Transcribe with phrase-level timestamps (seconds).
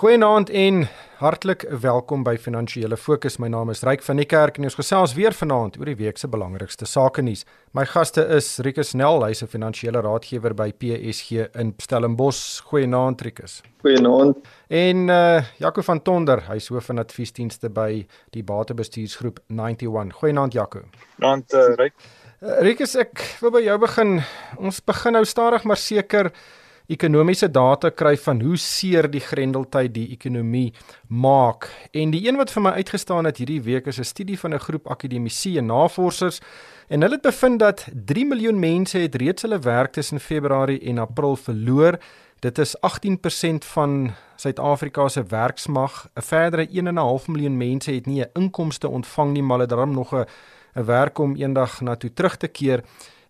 [0.00, 0.86] Goeienaand en
[1.18, 3.34] hartlik welkom by Finansiële Fokus.
[3.36, 6.16] My naam is Ryk van die Kerk en ons gesels weer vanaand oor die week
[6.16, 7.42] se belangrikste sake nuus.
[7.76, 12.62] My gaste is Rikus Nel, hy's 'n finansiële raadgewer by PSG in Stellenbosch.
[12.70, 13.60] Goeienaand Rikus.
[13.82, 14.38] Goeienaand.
[14.68, 20.14] En uh Jaco van Tonder, hy's hoof van adviesdienste by die batebestuursgroep 91.
[20.14, 20.80] Goeienaand Jaco.
[21.18, 21.92] Goeienaand uh, Ryk.
[22.40, 24.22] Uh, Rikus, ek wil by jou begin.
[24.56, 26.32] Ons begin nou stadig maar seker
[26.90, 30.72] ekonomiese data kry van hoe seer die grendeltyd die ekonomie
[31.06, 31.68] maak.
[31.94, 34.64] En die een wat vir my uitgestaan het hierdie week is 'n studie van 'n
[34.66, 36.40] groep akademici en navorsers
[36.88, 40.98] en hulle het bevind dat 3 miljoen mense het reeds hulle werk tussen Februarie en
[40.98, 41.98] April verloor.
[42.40, 46.08] Dit is 18% van Suid-Afrika se werksmag.
[46.14, 49.92] 'n Verdere 1.5 miljoen mense het nie 'n inkomste ontvang nie, maar hulle het darm
[49.92, 50.26] nog 'n
[50.74, 52.82] 'n werk om eendag na toe terug te keer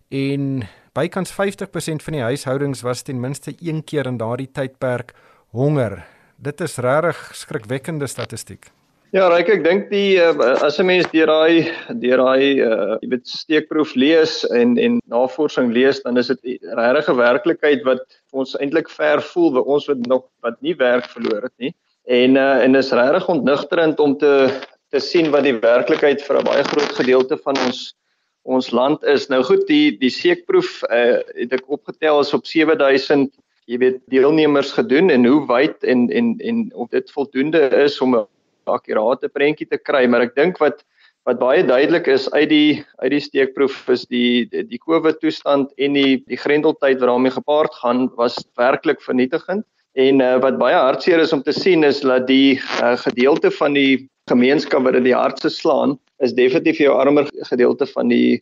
[0.09, 5.13] en Bykans 50% van die huishoudings was ten minste een keer in daardie tydperk
[5.55, 6.01] honger.
[6.35, 8.67] Dit is regtig skrikwekkende statistiek.
[9.15, 11.71] Ja, Ryk, ek dink die uh, as 'n mens deur daai
[12.03, 17.07] deur daai uh, jy weet steekproef lees en en navorsing lees, dan is dit regtig
[17.07, 18.03] 'n werklikheid wat
[18.35, 21.71] ons eintlik ver voel by ons wat nog wat nie werk verloor het nie.
[22.03, 24.59] En uh, en is regtig ontnigterend om te
[24.91, 27.95] te sien wat die werklikheid vir 'n baie groot gedeelte van ons
[28.43, 29.27] ons land is.
[29.29, 33.31] Nou goed, die die seekproef uh, het ek opgetel is op 7000
[33.69, 38.15] jy weet deelnemers gedoen en hoe wyd en en en of dit voldoende is om
[38.15, 38.25] 'n
[38.65, 40.83] akkurate prentjie te kry, maar ek dink wat
[41.29, 45.71] wat baie duidelik is uit die uit die steekproef is die die, die COVID toestand
[45.77, 49.65] en die die grendeltyd wat daarmee gepaard gaan was werklik vernietigend.
[49.93, 53.73] En uh, wat baie hartseer is om te sien is dat die uh, gedeelte van
[53.73, 58.41] die gemeenskap wat dit die hardste slaan is definitief jou armer gedeelte van die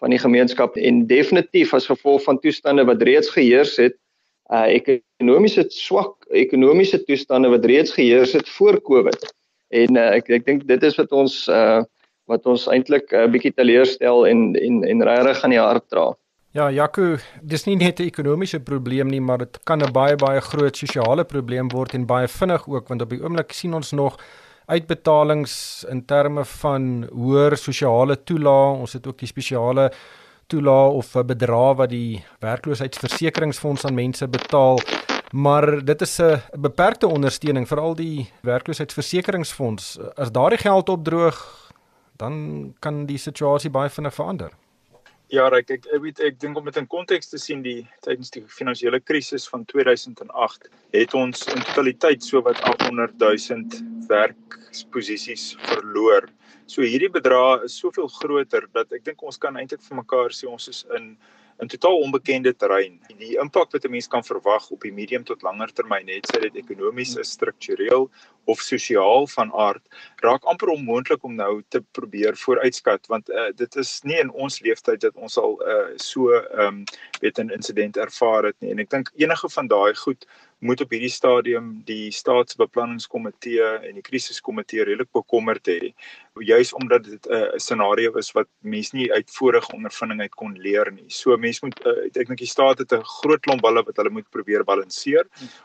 [0.00, 3.96] van die gemeenskap en definitief as gevolg van toestande wat reeds geheers het
[4.52, 9.26] uh ekonomiese swak ekonomiese toestande wat reeds geheers het voor Covid.
[9.74, 11.82] En uh, ek ek dink dit is wat ons uh
[12.26, 16.14] wat ons eintlik 'n uh, bietjie teleurstel en en en regtig aan die hart dra.
[16.56, 20.40] Ja, Jaco, dis nie net 'n ekonomiese probleem nie, maar dit kan 'n baie baie
[20.40, 24.16] groot sosiale probleem word en baie vinnig ook want op die oomblik sien ons nog
[24.66, 28.82] uitbetalings in terme van hoër sosiale toelaag.
[28.82, 29.92] Ons het ook die spesiale
[30.46, 34.78] toelaag of 'n bedrag wat die werkloosheidsversekeringsfonds aan mense betaal.
[35.32, 39.98] Maar dit is 'n beperkte ondersteuning vir al die werkloosheidsversekeringsfonds.
[40.14, 41.72] As daardie geld opdroog,
[42.16, 44.50] dan kan die situasie baie vinnig verander.
[45.34, 48.30] Ja, ek ek ek weet ek dink om dit in konteks te sien die tydens
[48.30, 56.28] die finansiële krisis van 2008 het ons in totaliteit so wat 800 000 werksposisies verloor.
[56.70, 60.46] So hierdie bedrag is soveel groter dat ek dink ons kan eintlik vir mekaar sê
[60.46, 61.16] ons is in
[61.58, 62.98] in totaal onbekende terrein.
[63.18, 66.40] Die impak wat 'n mens kan verwag op die medium tot langer termyn, het sy
[66.40, 68.10] dit ekonomies, struktureel
[68.44, 69.82] of sosiaal van aard,
[70.22, 74.60] raak amper onmoontlik om nou te probeer vooruitskat want uh, dit is nie in ons
[74.60, 76.84] leeftyd dat ons al uh, so ehm um,
[77.20, 78.70] weet 'n insident ervaar het nie.
[78.70, 80.26] En ek dink enige van daai goed
[80.58, 85.92] moet op hierdie stadium die staatsbeplanningskomitee en die krisiskomitee redelik bekommerd hê
[86.42, 90.52] juis omdat dit 'n uh, scenario is wat mense nie uit vorige ondervinding uit kon
[90.58, 91.04] leer nie.
[91.08, 94.10] So mense moet uh, ek dink die staat het 'n groot klomp balle wat hulle
[94.10, 95.24] moet probeer balanseer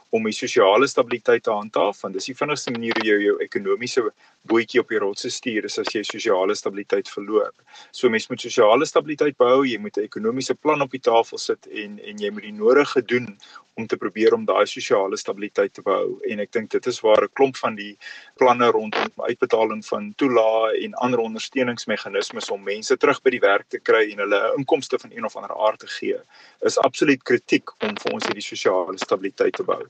[0.09, 4.11] om die sosiale stabiliteit te handhaaf want dis die vinnigste manier hoe jy jou ekonomiese
[4.47, 7.51] bootjie op die rotse stuur is as jy sosiale stabiliteit verloor.
[7.91, 11.67] So mense moet sosiale stabiliteit behou, jy moet 'n ekonomiese plan op die tafel sit
[11.67, 13.37] en en jy moet die nodige doen
[13.75, 17.23] om te probeer om daai sosiale stabiliteit te behou en ek dink dit is waar
[17.23, 17.97] 'n klomp van die
[18.37, 23.79] planne rondom uitbetaling van toelaat en ander ondersteuningsmeganismes om mense terug by die werk te
[23.79, 26.19] kry en hulle inkomste van een of ander aard te gee,
[26.67, 29.81] is absoluut kritiek om vir ons hierdie sosiale stabiliteit te bou.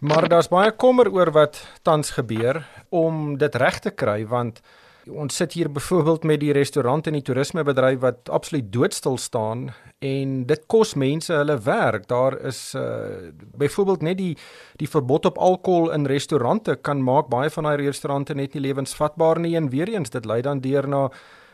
[0.00, 4.62] Maar daar's baie kommer oor wat tans gebeur om dit reg te kry want
[5.10, 10.46] ons sit hier byvoorbeeld met die restaurant en die toerismebedryf wat absoluut doodstil staan en
[10.46, 12.08] dit kos mense hulle werk.
[12.08, 14.36] Daar is uh byvoorbeeld net die
[14.76, 19.40] die verbod op alkohol in restaurante kan maak baie van daai restaurante net nie lewensvatbaar
[19.40, 21.08] nie en weer eens dit lei dan deur na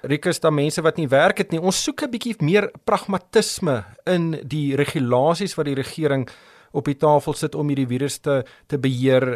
[0.07, 1.61] Rikus da mense wat nie werk het nie.
[1.61, 6.29] Ons soek 'n bietjie meer pragmatisme in die regulasies wat die regering
[6.77, 9.27] op die tafel sit om hierdie virus te te beheer?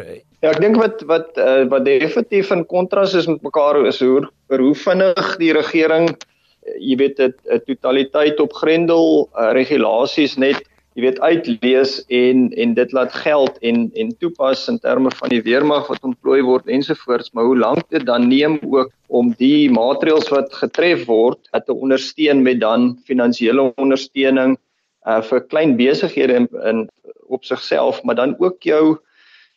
[0.41, 4.27] Ja, ek dink wat wat uh, wat definitief in kontras is met mekaar is hoe
[4.49, 10.61] hoe vinnig die regering uh, jy weet 'n totaliteit op grendel uh, regulasies net
[10.95, 15.41] jy weet uitlees en en dit laat geld en en toepas in terme van die
[15.45, 17.31] weermag wat ontplooi word ensovoorts.
[17.31, 22.43] Maar hoe lank dit dan neem ook om die maatreëls wat getref word te ondersteun
[22.43, 24.57] met dan finansiële ondersteuning
[25.07, 26.89] uh, vir klein besighede in, in
[27.27, 28.97] op sigself maar dan ook jou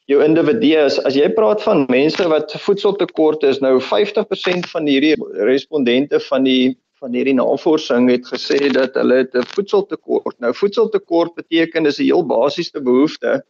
[0.07, 5.17] jou individue is as jy praat van mense wat voedseltekort is nou 50% van hierdie
[5.49, 10.37] respondente van die van hierdie navorsing het gesê dat hulle 'n voedseltekort.
[10.41, 13.43] Nou voedseltekort beteken dis 'n heel basiese behoefte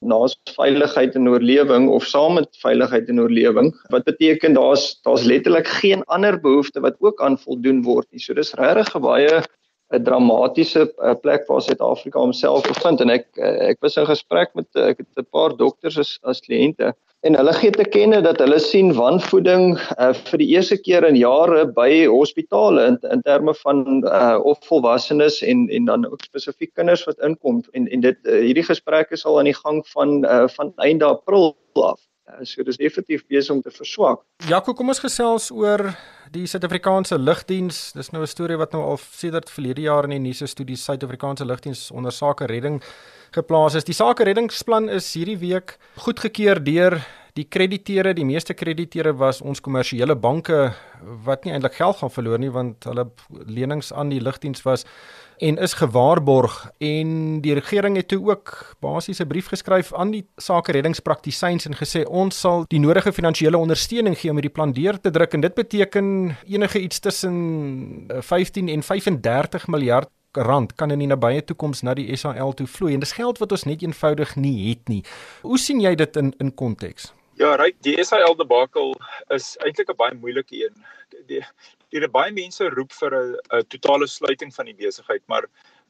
[0.00, 3.68] naas veiligheid en oorlewing of saam met veiligheid en oorlewing.
[3.88, 8.20] Wat beteken daar's daar's letterlik geen ander behoefte wat ook aan voldoen word nie.
[8.20, 9.42] So dis regtig 'n baie
[9.92, 14.54] 'n dramatiese eh, plek waar Suid-Afrika homself bevind en ek eh, ek was in gesprek
[14.54, 16.94] met ek het 'n paar dokters as as kliënte
[17.26, 21.18] en hulle gee te kenne dat hulle sien wanvoeding uh, vir die eerste keer in
[21.20, 26.72] jare by hospitale in, in terme van uh, of volwassenes en en dan ook spesifiek
[26.74, 30.46] kinders wat inkom en en dit uh, hierdie gesprekke sal aan die gang van uh,
[30.56, 32.00] van einde April af.
[32.28, 34.22] Uh, so dis definitief besig om te verswak.
[34.48, 35.88] Jaco, kom ons gesels oor
[36.30, 37.92] die Suid-Afrikaanse lugdiens.
[37.96, 40.66] Dis nou 'n storie wat nou al sedert verlede jaar in die nuus is toe
[40.66, 42.82] die Suid-Afrikaanse lugdiens onder sake redding
[43.32, 43.84] geplaas is.
[43.84, 47.00] Die sake reddingsplan is hierdie week goedgekeur deur
[47.34, 48.14] die krediteure.
[48.14, 52.84] Die meeste krediteure was ons kommersiële banke wat nie eintlik geld gaan verloor nie want
[52.84, 53.10] hulle
[53.46, 54.84] lenings aan die lugdiens was
[55.40, 60.26] en is gewaarborg en die regering het toe ook basies 'n brief geskryf aan die
[60.36, 65.00] sake reddingspraktisyns en gesê ons sal die nodige finansiële ondersteuning gee om hierdie plan deur
[65.00, 70.98] te druk en dit beteken enige iets tussen 15 en 35 miljard rand kan in
[70.98, 74.36] die nabye toekoms na die SAL toe vloei en dis geld wat ons net eenvoudig
[74.36, 75.04] nie het nie.
[75.42, 77.12] Hoe sien jy dit in in konteks?
[77.40, 78.94] Ja, reg, die SAL debakel
[79.28, 80.74] is eintlik 'n baie moeilike een.
[81.26, 81.44] Die
[81.90, 85.48] die baie mense roep vir 'n totale sluiting van die besigheid, maar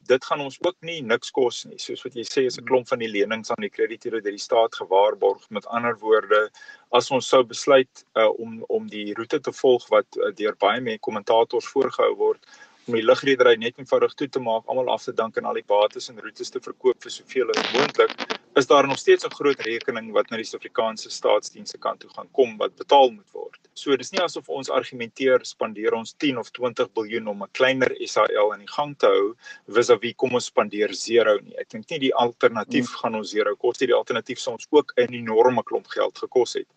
[0.08, 1.78] dit gaan ons ook nie niks kos nie.
[1.78, 4.46] Soos wat jy sê, is 'n klomp van die lenings aan die krediteure deur die
[4.48, 5.50] staat gewaarborg.
[5.50, 6.50] Met ander woorde,
[6.92, 10.80] as ons sou besluit uh, om om die roete te volg wat uh, deur baie
[10.80, 12.46] mense kommentators voorgehou word,
[12.86, 15.66] om die lugredery net eenvoudig toe te maak, almal af te dank en al die
[15.66, 19.60] bates en roetes te verkoop vir soveel as moontlik, is daar nog steeds 'n groot
[19.60, 23.58] rekening wat na die Suid-Afrikaanse staatsdienste kant toe gaan kom wat betaal moet word.
[23.74, 27.94] So dis nie asof ons argumenteer spandeer ons 10 of 20 miljard om 'n kleiner
[28.06, 29.36] SAL aan die gang te hou
[29.68, 31.56] vis-à-vis kom ons spandeer 0 nie.
[31.58, 32.98] Ek dink nie die alternatief hmm.
[33.00, 33.86] gaan ons 0 kos nie.
[33.86, 36.68] Die alternatief sou ons ook 'n enorme klomp geld gekos het.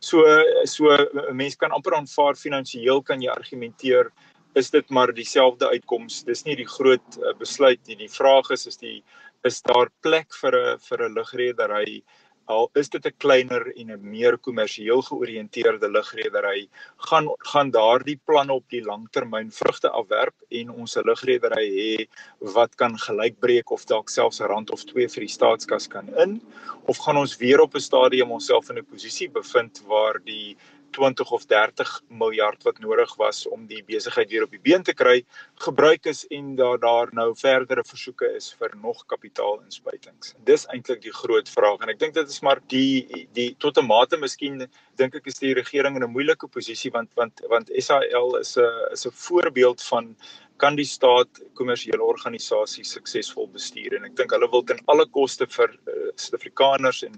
[0.00, 0.24] So
[0.64, 0.96] so
[1.32, 4.10] mense kan amper aanvaar finansiëel kan jy argumenteer
[4.54, 6.24] is dit maar dieselfde uitkoms.
[6.24, 7.96] Dis nie die groot uh, besluit nie.
[7.96, 9.02] Die vraag is is die
[9.44, 12.02] is daar plek vir 'n vir 'n lugredery?
[12.48, 16.68] Al is dit 'n kleiner en 'n meer kommersieel georiënteerde lugredery
[17.08, 22.08] gaan gaan daardie planne op die langtermyn vrugte afwerp en ons 'n lugredery hê
[22.40, 26.42] wat kan gelykbreek of dalk selfs 'n rand of 2 vir die staatskas kan in?
[26.86, 30.56] Of gaan ons weer op 'n stadium onsself in 'n posisie bevind waar die
[30.96, 34.94] 20 of 30 miljard wat nodig was om die besigheid weer op die been te
[34.94, 35.24] kry
[35.64, 40.34] gebruik is en daar daar nou verdere versoeke is vir nog kapitaalinspuitings.
[40.44, 43.86] Dis eintlik die groot vraag en ek dink dit is maar die die tot 'n
[43.86, 44.66] mate miskien
[44.96, 48.92] dink ek is die regering in 'n moeilike posisie want want want SAL is 'n
[48.92, 50.16] is 'n voorbeeld van
[50.60, 55.48] kan die staat kommersiële organisasies suksesvol bestuur en ek dink hulle wil ten alle koste
[55.48, 57.16] vir uh, Suid-Afrikaners en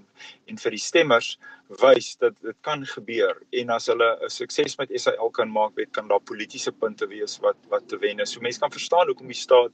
[0.51, 1.33] en vir die stemmers
[1.81, 5.91] wys dat dit kan gebeur en as hulle 'n sukses met SAL kan maak, weet
[5.91, 8.31] kan daar politieke punte wees wat wat te wen is.
[8.31, 9.71] So mense kan verstaan hoekom die staat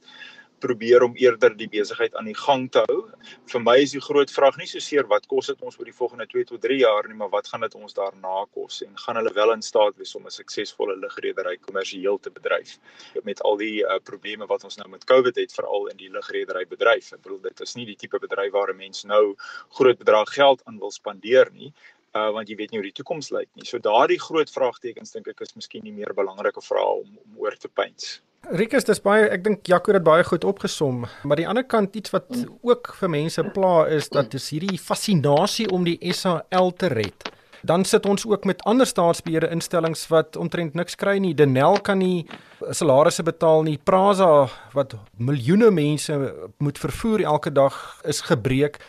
[0.60, 2.98] probeer om eerder die besigheid aan die gang te hou.
[3.52, 5.96] Vir my is die groot vraag nie so seer wat kos dit ons vir die
[5.96, 9.20] volgende 2 tot 3 jaar nie, maar wat gaan dit ons daarna kos en gaan
[9.20, 12.78] hulle wel in staat wees om 'n suksesvolle lugredery kommersieel te bedryf
[13.24, 16.66] met al die uh, probleme wat ons nou met COVID het veral in die lugredery
[16.66, 17.12] bedryf.
[17.12, 19.36] Ek bedoel dit is nie die tipe bedryf waar 'n mens nou
[19.68, 21.72] groot bedrag geld aan wil spandeer nie.
[22.10, 23.64] Uh, want jy weet nie hoe die toekoms lyk nie.
[23.64, 27.54] So daardie groot vraagtekens dink ek is miskien die meer belangrike vraag om, om oor
[27.54, 28.18] te pyns.
[28.48, 32.10] Rikus, dis baie ek dink Jaco het baie goed opgesom, maar die ander kant iets
[32.14, 32.26] wat
[32.66, 37.28] ook vir mense pla is dat dis hierdie fascinasie om die SAL te red.
[37.62, 41.34] Dan sit ons ook met ander staatsbeheerde instellings wat omtrent niks kry nie.
[41.36, 42.24] Denel kan nie
[42.72, 43.76] salarisse betaal nie.
[43.76, 46.16] Prasa wat miljoene mense
[46.58, 47.76] moet vervoer elke dag
[48.08, 48.80] is gebreek.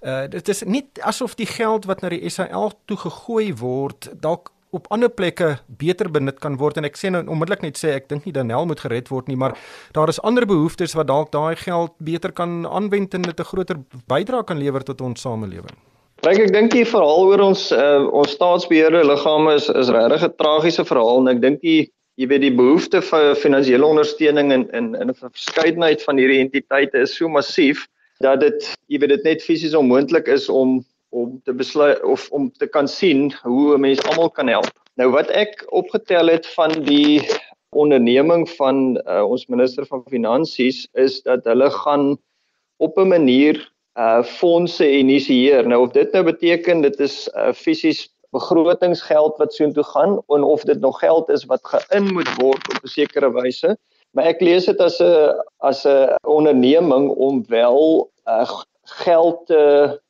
[0.00, 4.52] Uh dit is nie asof die geld wat na die SAL toe gegooi word dalk
[4.76, 8.08] op ander plekke beter benut kan word en ek sê nou onmiddellik net sê ek
[8.08, 9.56] dink nie Danel moet gered word nie maar
[9.96, 13.76] daar is ander behoeftes wat dalk daai geld beter kan aanwend en dit 'n groter
[14.08, 15.76] bydrae kan lewer tot ons samelewing.
[16.20, 20.36] Kyk ek dink die verhaal oor ons uh, ons staatsbeheerde liggame is is regtig 'n
[20.36, 24.94] tragiese verhaal en ek dink die jy weet die behoefte vir finansiële ondersteuning in in
[24.94, 27.86] in 'n verskeidenheid van hierdie entiteite is so massief
[28.20, 32.50] dat dit jy weet dit net fisies onmoontlik is om om te besluit of om
[32.52, 34.70] te kan sien hoe 'n mens almal kan help.
[34.94, 37.22] Nou wat ek opgetel het van die
[37.70, 42.18] onderneming van uh, ons minister van finansies is dat hulle gaan
[42.76, 45.66] op 'n manier uh fondse initieer.
[45.66, 50.62] Nou of dit nou beteken dit is uh fisies begrotingsgeld wat soontoe gaan en of
[50.62, 53.76] dit nog geld is wat geïn moet word op 'n sekere wyse.
[54.10, 58.50] Maar ek lees dit as 'n as 'n onderneming om wel uh
[58.82, 60.00] geld te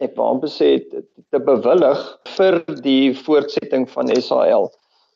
[0.00, 2.04] ek wou amper sê te, te bewillig
[2.36, 4.70] vir die voortsetting van SAL.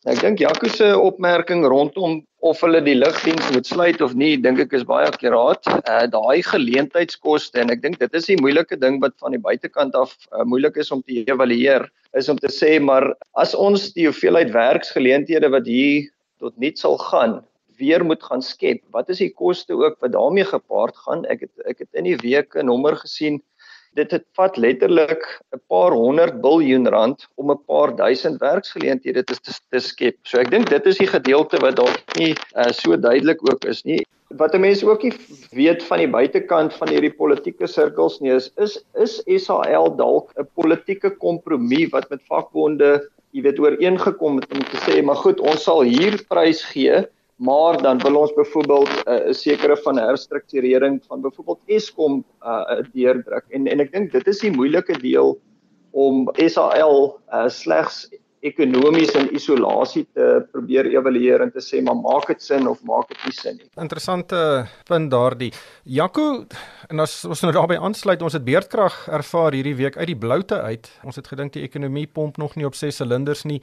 [0.05, 4.61] Ek dink Jaco se opmerking rondom of hulle die lugdiens moet sluit of nie, dink
[4.61, 5.65] ek is baie akkuraat.
[5.89, 9.97] Uh daai geleentheidskoste en ek dink dit is die moeilike ding wat van die buitekant
[9.97, 11.89] af uh, moeilik is om te evalueer,
[12.21, 13.09] is om te sê maar
[13.41, 16.05] as ons die hoeveelheid werksgeleenthede wat hier
[16.43, 17.41] tot nut sal gaan
[17.81, 18.83] weer moet gaan skep.
[18.93, 21.25] Wat is die koste ook wat daarmee gepaard gaan?
[21.33, 23.41] Ek het ek het in die week 'n nommer gesien
[23.99, 25.23] dit het vat letterlik
[25.55, 30.17] 'n paar honderd miljard rand om 'n paar duisend werksgeleenthede te, te, te skep.
[30.23, 33.83] So ek dink dit is die gedeelte wat dalk nie uh, so duidelik ook is
[33.85, 34.03] nie.
[34.29, 35.15] Wat 'n mens ook nie
[35.51, 40.49] weet van die buitekant van hierdie politieke sirkels nie is is is SAL dalk 'n
[40.55, 45.63] politieke kompromie wat met vakbonde, jy weet, ooreengekom het om te sê maar goed, ons
[45.63, 51.03] sal hier prys gee maar dan wil ons byvoorbeeld eh, 'n uh, sekere van herstrukturering
[51.07, 55.39] van byvoorbeeld Eskom uh, deurdruk en en ek dink dit is die moeilike deel
[55.91, 58.09] om SAL uh, slegs
[58.45, 63.09] ekonomies in isolasie te probeer evalueer en te sê maar maak dit sin of maak
[63.09, 63.69] dit nie sin nie.
[63.81, 65.51] Interessante punt daardie.
[65.85, 66.45] Jaco,
[66.91, 70.61] en as ons nou daarby aansluit, ons het beerdkrag ervaar hierdie week uit die bloute
[70.61, 70.91] uit.
[71.09, 73.63] Ons het gedink die ekonomie pomp nog nie op 6 silinders nie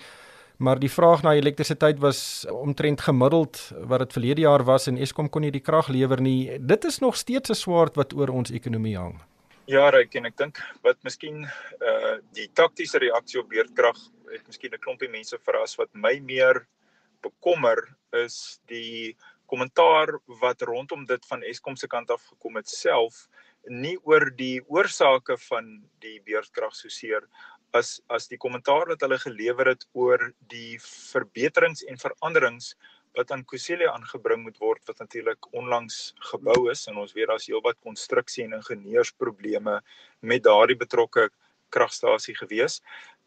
[0.61, 3.57] maar die vraag na elektrisiteit was omtrent gemiddeld
[3.89, 6.59] wat dit verlede jaar was en Eskom kon nie die krag lewer nie.
[6.59, 9.17] Dit is nog steeds 'n swaard wat oor ons ekonomie hang.
[9.65, 11.45] Ja, ek en ek dink wat miskien
[11.81, 13.97] uh die taktiese reaksie op beerdkrag
[14.31, 16.67] het miskien 'n klompie mense verras wat my meer
[17.21, 17.77] bekommer
[18.11, 19.15] is die
[19.45, 23.27] kommentaar wat rondom dit van Eskom se kant af gekom het self
[23.69, 27.27] nie oor die oorsake van die beerdkrag so seer
[27.77, 32.73] as as die kommentaar wat hulle gelewer het oor die verbeterings en veranderings
[33.17, 37.47] wat aan Kusile aangebring moet word wat natuurlik onlangs gebou is en ons weet daar's
[37.49, 39.79] heelwat konstruksie en ingenieursprobleme
[40.19, 41.29] met daardie betrokke
[41.71, 42.81] kragstasie gewees.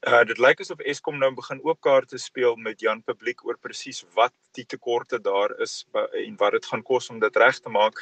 [0.04, 4.02] Uh dit lyk asof Eskom nou begin oop kaarte speel met Jan Publiek oor presies
[4.16, 8.00] wat die tekorte daar is en wat dit gaan kos om dit reg te maak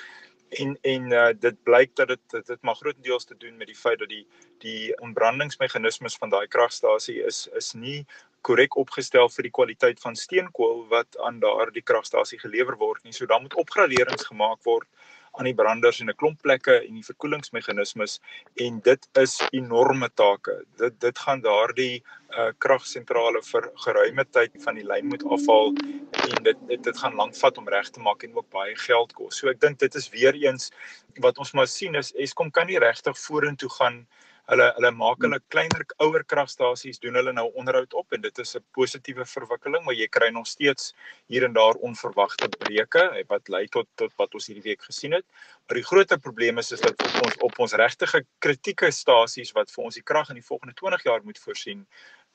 [0.61, 3.79] en en uh, dit blyk dat dit dit, dit mag grootendeels te doen met die
[3.79, 4.27] feit dat die
[4.65, 8.05] die ontbrandingsmeganismes van daai kragstasie is is nie
[8.43, 13.15] korrek opgestel vir die kwaliteit van steenkool wat aan daardie kragstasie gelewer word nie.
[13.15, 14.89] So dan moet opgraderings gemaak word
[15.39, 18.19] aan die branders en 'n klomp plekke en die verkoelingsmeganismes
[18.65, 20.65] en dit is enorme take.
[20.77, 22.03] Dit dit gaan daardie
[22.39, 25.73] uh kragsentrale vir geruime tyd van die lyn moet afhaal
[26.29, 29.13] en dit dit, dit gaan lank vat om reg te maak en ook baie geld
[29.13, 29.39] kos.
[29.39, 30.71] So ek dink dit is weer eens
[31.21, 34.07] wat ons maar sien is Eskom kan nie regtig vorentoe gaan
[34.51, 38.57] hulle hulle maak hulle kleiner ouer kragstasies doen hulle nou onderhoud op en dit is
[38.57, 40.95] 'n positiewe verwikkeling maar jy kry nog steeds
[41.29, 45.25] hier en daar onverwagte breuke wat lei tot tot wat ons hierdie week gesien het.
[45.67, 49.71] Maar die groter probleem is is dat op ons op ons regtige kritieke stasies wat
[49.71, 51.87] vir ons die krag in die volgende 20 jaar moet voorsien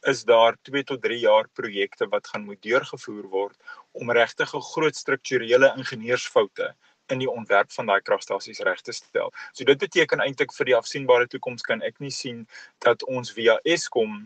[0.05, 3.57] is daar 2 tot 3 jaar projekte wat gaan moet deurgevoer word
[3.91, 6.75] om regtig 'n groot strukturele ingenieursfoute
[7.11, 9.31] in die ontwerp van daai kragstasies reg te stel.
[9.51, 12.45] So dit beteken eintlik vir die afsienbare toekoms kan ek nie sien
[12.85, 14.25] dat ons via Eskom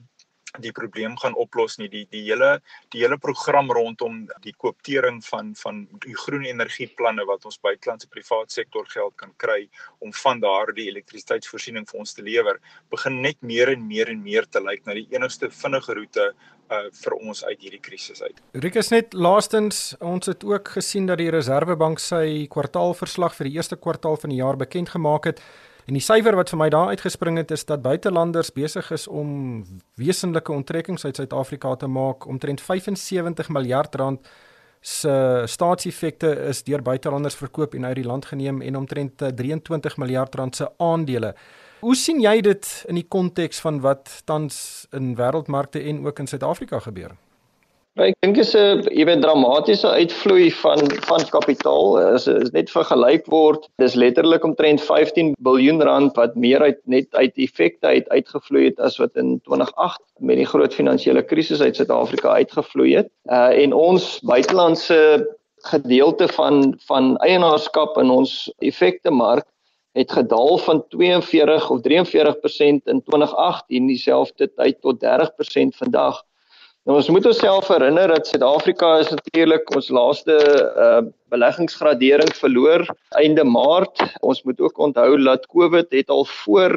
[0.60, 2.60] die probleem gaan oplos nie die die hele
[2.92, 8.52] die hele program rondom die kooptering van van die groen energieplanne wat ons buitelandse privaat
[8.52, 9.68] sektor geld kan kry
[10.00, 14.48] om van daardie elektrisiteitsvoorsiening vir ons te lewer begin net meer en meer en meer
[14.50, 16.32] te lyk na die enigste vinnige roete
[16.72, 18.44] uh, vir ons uit hierdie krisis uit.
[18.64, 23.80] Rikus net laastens ons het ook gesien dat die Reserwebank sy kwartaalverslag vir die eerste
[23.80, 25.44] kwartaal van die jaar bekend gemaak het
[25.92, 29.32] En die syfer wat vir my daar uitgespring het is dat buitelanders besig is om
[30.00, 32.24] wesenlike onttrekkings uit Suid-Afrika te maak.
[32.32, 34.30] Omtrent 75 miljard rand
[34.80, 40.36] se staatseffekte is deur buitelanders verkoop en uit die land geneem en omtrent 23 miljard
[40.36, 41.34] rand se aandele.
[41.82, 46.32] Hoe sien jy dit in die konteks van wat tans in wêreldmarkte en ook in
[46.32, 47.20] Suid-Afrika gebeur?
[48.00, 50.80] Nou, ek dink is 'n jy weet dramatiese uitvloei van
[51.10, 53.68] van kapitaal is, is net vergelyk word.
[53.84, 58.80] Dis letterlik omtrent 15 miljard rand wat meer uit net uit effekte uit uitgevloei het
[58.80, 63.12] as wat in 2008 met die groot finansiële krisis uit Suid-Afrika uitgevloei het.
[63.28, 65.28] Uh en ons buitelandse
[65.68, 69.48] gedeelte van van eienaarskap in ons effekte mark
[70.00, 76.24] het gedaal van 42 of 43% in 2018 dieselfde tyd tot 30% vandag.
[76.90, 80.34] Nou ons moet onsself herinner dat Suid-Afrika is natuurlik ons laaste
[80.82, 82.88] uh, beleggingsgradering verloor
[83.20, 84.02] einde Maart.
[84.26, 86.74] Ons moet ook onthou dat COVID het al voor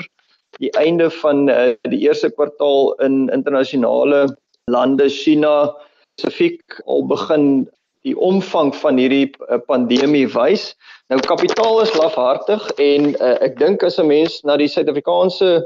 [0.61, 4.27] die einde van uh, die eerste kwartaal in internasionale
[4.69, 5.73] lande China
[6.19, 7.49] spesifiek al begin
[8.05, 10.75] die omvang van hierdie uh, pandemie wys.
[11.09, 15.63] Nou kapitaal is lafhartig en uh, ek dink as 'n mens na die Suid-Afrikaanse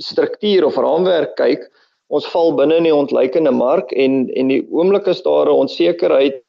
[0.00, 1.68] struktuur of raamwerk kyk,
[2.14, 6.42] ons val binne in die ontleikende mark en en die oomblik is daar 'n onsekerheid,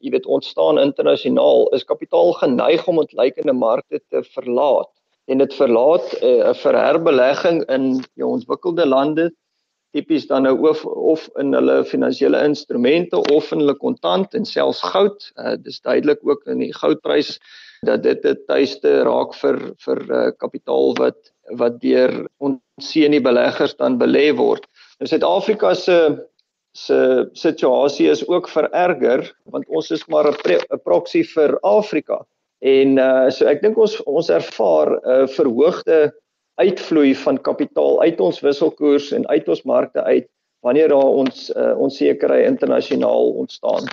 [0.00, 4.90] jy weet ontstaan internasionaal, is kapitaal geneig om ontleikende markte te verlaat
[5.26, 9.30] en dit verlaat eh, 'n uh, verherbelegging in die ontwikkelde lande
[9.94, 14.82] tipies dan nou of of in hulle finansiële instrumente of in hulle kontant en selfs
[14.82, 15.30] goud.
[15.36, 17.38] Uh, dis duidelik ook in die goudprys
[17.86, 21.30] dat dit 'n tuiste raak vir vir uh, kapitaal wat
[21.60, 24.66] wat deur ons sien die beleggers dan belê word.
[24.98, 25.98] Nou Suid-Afrika se
[26.74, 32.24] se situasie is ook vererger want ons is maar 'n proxy vir Afrika.
[32.58, 36.12] En uh so ek dink ons ons ervaar 'n uh, verhoogde
[36.54, 40.28] uitvloei van kapitaal uit ons wisselkoers en uit ons markte uit
[40.64, 43.84] wanneer daar ons uh, onsekerheid internasionaal ontstaan.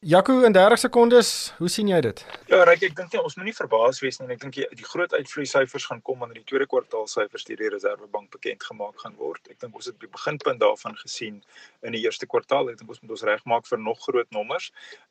[0.00, 1.28] Jaco in 30 sekondes,
[1.58, 2.20] hoe sien jy dit?
[2.46, 4.28] Ja, Ryk, ek dink nie ons moet nie verbaas wees nie.
[4.30, 7.58] Ek dink die, die groot uitvloei syfers gaan kom wanneer die tweede kwartaal syfers deur
[7.58, 9.42] die Reserwebank bekend gemaak gaan word.
[9.50, 11.40] Ek dink ons het die beginpunt daarvan gesien
[11.82, 12.70] in die eerste kwartaal.
[12.70, 14.68] Ek dink ons moet ons regmaak vir nog groot nommers.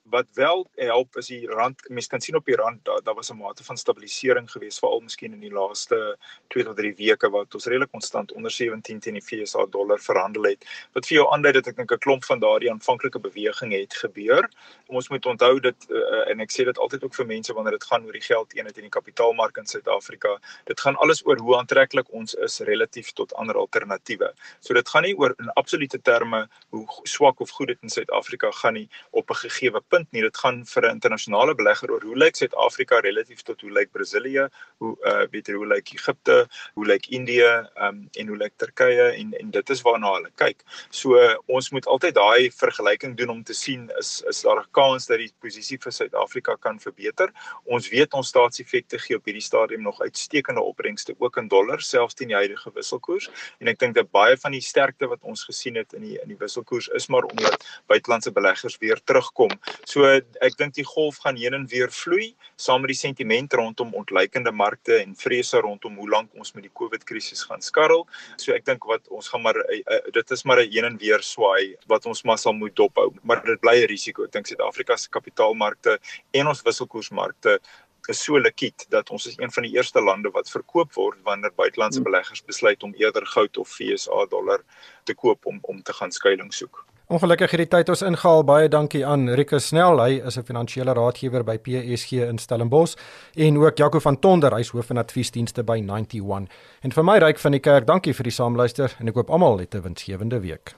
[0.07, 3.27] Wat wel help is die rand, mense kan sien op die rand daar daar was
[3.27, 6.15] 'n mate van stabilisering geweest veral miskien in die laaste
[6.55, 10.47] 2 tot 3 weke wat ons redelik konstant onder 17 teen die FSA dollar verhandel
[10.55, 10.63] het.
[10.93, 14.47] Wat vir jou aandui dat ek dink 'n klomp van daardie aanvanklike beweging het gebeur
[14.87, 17.87] ons moet onthou dat uh, en ek sê dit altyd ook vir mense wanneer dit
[17.89, 22.11] gaan oor die geldeenheid en die kapitaalmark in Suid-Afrika, dit gaan alles oor hoe aantreklik
[22.13, 24.31] ons is relatief tot ander alternatiewe.
[24.59, 28.51] So dit gaan nie oor in absolute terme hoe swak of goed dit in Suid-Afrika
[28.61, 30.21] gaan nie op 'n gegeewe punt nie.
[30.21, 34.49] Dit gaan vir 'n internasionale belegger oor hoe lyk Suid-Afrika relatief tot hoe lyk Brasilië,
[34.77, 39.11] hoe uh weet jy hoe lyk Egipte, hoe lyk Indië, um en hoe lyk Turkye
[39.17, 40.63] en en dit is waarna hulle kyk.
[40.89, 44.71] So uh, ons moet altyd daai vergelyking doen om te sien is is daar 'n
[44.77, 47.31] kans dat die posisie vir Suid-Afrika kan verbeter.
[47.65, 52.17] Ons weet ons staatseffekte gee op hierdie stadium nog uitstekende opbrengste ook in dollar selfs
[52.17, 53.29] teen die huidige wisselkoers
[53.61, 56.33] en ek dink dat baie van die sterkte wat ons gesien het in die in
[56.33, 59.53] die wisselkoers is maar omdat buitelandse beleggers weer terugkom.
[59.85, 63.93] So ek dink die golf gaan heen en weer vloei saam met die sentiment rondom
[63.97, 68.05] ontleikende markte en vrese rondom hoe lank ons met die COVID krisis gaan skarrel.
[68.37, 70.97] So ek dink wat ons gaan maar uh, uh, dit is maar 'n heen en
[71.01, 73.13] weer swaai wat ons maar sal moet dophou.
[73.23, 74.23] Maar dit bly 'n risiko.
[74.23, 75.99] Ek dink Suid-Afrika se kapitaalmarkte
[76.31, 77.59] en ons wisselkoersmarkte
[78.07, 81.51] is so likwid dat ons is een van die eerste lande wat verkoop word wanneer
[81.55, 82.11] buitelandse hmm.
[82.11, 84.63] beleggers besluit om eerder goud of FSA dollar
[85.03, 86.85] te koop om om te gaan skuilings soek.
[87.07, 88.41] Ongelukkig het die tyd ons ingehaal.
[88.43, 89.99] Baie dankie aan Rico Snell.
[90.03, 92.95] Hy is 'n finansiële raadgewer by PSG in Stellenbosch
[93.35, 96.47] en ook Jaco van Tonder, hy's hoof van adviesdienste by 91.
[96.81, 99.57] En vir my ryk van die kerk, dankie vir die saamluister en ek hoop almal
[99.59, 100.75] het 'n winsgewende week.